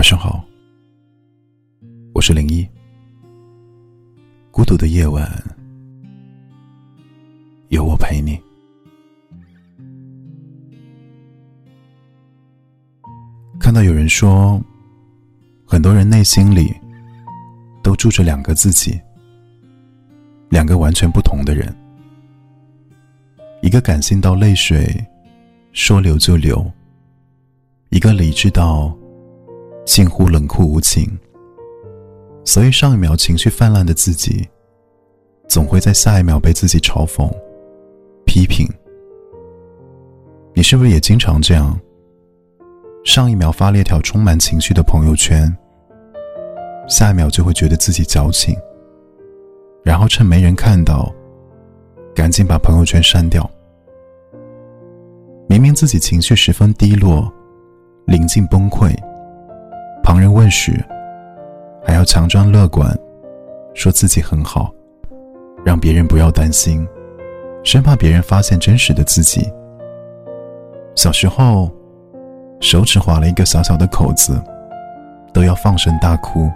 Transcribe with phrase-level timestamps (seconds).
[0.00, 0.42] 晚上好，
[2.14, 2.66] 我是零一。
[4.50, 5.30] 孤独的夜晚，
[7.68, 8.40] 有我陪你。
[13.58, 14.58] 看到有人说，
[15.66, 16.74] 很多人内心里
[17.82, 18.98] 都住着两个自己，
[20.48, 21.70] 两个完全不同的人。
[23.60, 24.88] 一个感性到泪水
[25.74, 26.72] 说流就流，
[27.90, 28.96] 一个理智到
[29.90, 31.04] 近乎冷酷无情。
[32.44, 34.48] 所以上一秒情绪泛滥的自己，
[35.48, 37.28] 总会在下一秒被自己嘲讽、
[38.24, 38.68] 批评。
[40.54, 41.76] 你是不是也经常这样？
[43.04, 45.52] 上一秒发了一条充满情绪的朋友圈，
[46.86, 48.56] 下一秒就会觉得自己矫情，
[49.82, 51.12] 然后趁没人看到。
[52.14, 53.48] 赶紧把朋友圈删掉。
[55.48, 57.32] 明明自己情绪十分低落，
[58.06, 58.94] 临近崩溃，
[60.02, 60.72] 旁人问时，
[61.84, 62.96] 还要强装乐观，
[63.74, 64.72] 说自己很好，
[65.64, 66.86] 让别人不要担心，
[67.62, 69.50] 生怕别人发现真实的自己。
[70.94, 71.70] 小时候，
[72.60, 74.42] 手指划了一个小小的口子，
[75.32, 76.50] 都要放声大哭，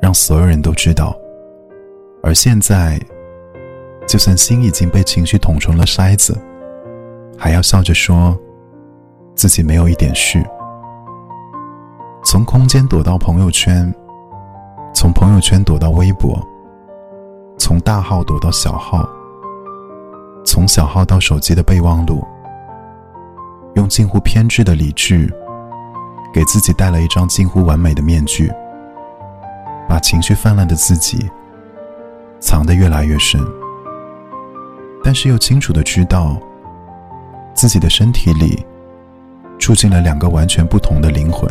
[0.00, 1.16] 让所有人都知道。
[2.22, 2.98] 而现在。
[4.04, 6.36] 就算心已经被情绪捅成了筛子，
[7.38, 8.36] 还要笑着说
[9.36, 10.44] 自己没有一点事。
[12.32, 13.94] 从空间躲到朋友圈，
[14.94, 16.42] 从朋友圈躲到微博，
[17.58, 19.06] 从大号躲到小号，
[20.42, 22.26] 从小号到手机的备忘录，
[23.74, 25.30] 用近乎偏执的理智，
[26.32, 28.50] 给自己戴了一张近乎完美的面具，
[29.86, 31.28] 把情绪泛滥的自己
[32.40, 33.38] 藏得越来越深。
[35.04, 36.38] 但是又清楚的知道，
[37.52, 38.64] 自己的身体里
[39.58, 41.46] 住进了两个完全不同的灵魂。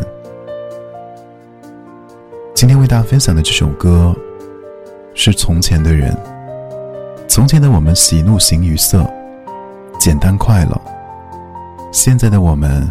[2.62, 4.14] 今天为大家分享的这首歌，
[5.14, 6.16] 是从前的人。
[7.28, 9.04] 从前的我们喜怒形于色，
[9.98, 10.80] 简单快乐。
[11.90, 12.88] 现在的我们，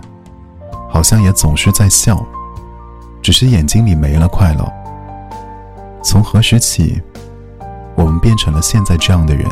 [0.90, 2.22] 好像也总是在笑，
[3.22, 4.74] 只是眼睛里没了快乐。
[6.04, 7.02] 从何时起，
[7.96, 9.48] 我们变成了现在这样的人？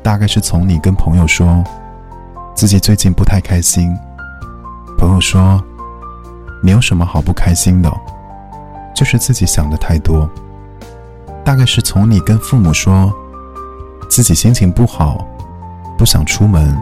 [0.00, 1.64] 大概是从你跟朋友说，
[2.54, 3.92] 自己最近不太开心。
[4.96, 5.60] 朋友说
[6.62, 7.92] ：“你有什么好不开心的？
[9.00, 10.28] 就是自己想的太多。”
[11.42, 13.10] 大概是从你跟父母说，
[14.10, 15.26] 自己心情不好，
[15.96, 16.76] 不想出门。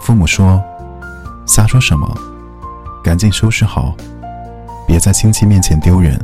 [0.00, 0.58] 父母说
[1.46, 2.10] ：“瞎说什么？
[3.04, 3.94] 赶紧收拾好，
[4.86, 6.18] 别在亲戚面前丢人。”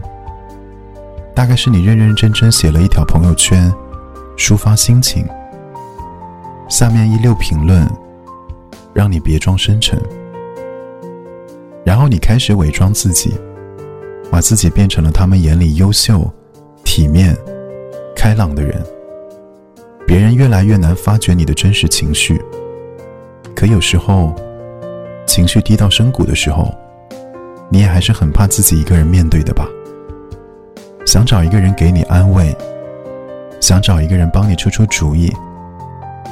[1.36, 3.70] 大概是你认认真真写了一条朋友圈，
[4.38, 5.28] 抒发心情。
[6.70, 7.86] 下面一溜评论，
[8.94, 10.02] 让你别装深沉。
[11.84, 13.38] 然后你开始伪装自己，
[14.30, 16.30] 把自己变成了他们眼里优秀、
[16.84, 17.36] 体面、
[18.14, 18.84] 开朗的人。
[20.06, 22.40] 别人越来越难发觉你的真实情绪。
[23.54, 24.34] 可有时候，
[25.26, 26.72] 情绪低到深谷的时候，
[27.68, 29.66] 你也还是很怕自己一个人面对的吧？
[31.04, 32.56] 想找一个人给你安慰，
[33.60, 35.32] 想找一个人帮你出出主意。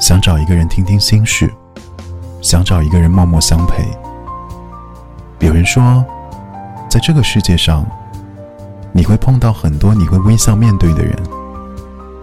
[0.01, 1.49] 想找一个人听听心事，
[2.43, 3.85] 想找一个人默默相陪。
[5.39, 6.05] 有人说，
[6.95, 7.85] 在这个世界上，
[8.93, 11.13] 你会碰到很多你会微笑面对的人，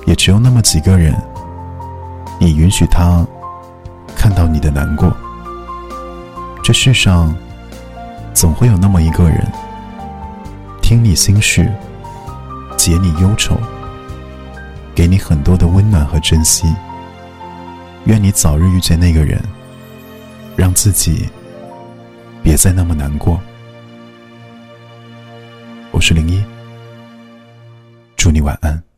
[0.06, 1.14] 也只有那么几个人，
[2.40, 3.28] 你允许他
[4.16, 5.12] 看到你的难过。
[6.64, 7.36] 这世上，
[8.34, 9.46] 总会有那么一个人，
[10.82, 11.70] 听你心事，
[12.78, 13.58] 解你忧愁，
[14.96, 16.74] 给你很多的温暖和珍惜。
[18.06, 19.38] 愿你早日遇见那个人，
[20.56, 21.28] 让自己
[22.42, 23.38] 别再那么难过。
[26.02, 26.44] 我是零一，
[28.18, 28.91] 祝你晚安。